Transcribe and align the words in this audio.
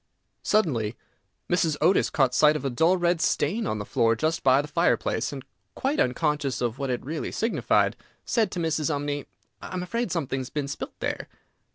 Suddenly 0.41 0.95
Mrs. 1.47 1.77
Otis 1.79 2.09
caught 2.09 2.33
sight 2.33 2.55
of 2.55 2.65
a 2.65 2.71
dull 2.71 2.97
red 2.97 3.21
stain 3.21 3.67
on 3.67 3.77
the 3.77 3.85
floor 3.85 4.15
just 4.15 4.41
by 4.41 4.59
the 4.59 4.67
fireplace, 4.67 5.31
and, 5.31 5.45
quite 5.75 5.99
unconscious 5.99 6.59
of 6.59 6.79
what 6.79 6.89
it 6.89 7.05
really 7.05 7.31
signified, 7.31 7.95
said 8.25 8.49
to 8.49 8.59
Mrs. 8.59 8.89
Umney, 8.89 9.27
"I 9.61 9.75
am 9.75 9.83
afraid 9.83 10.11
something 10.11 10.39
has 10.39 10.49
been 10.49 10.67
spilt 10.67 10.99
there." 11.01 11.27